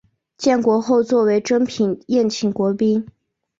[0.35, 3.07] 建国后作为珍品宴请国宾。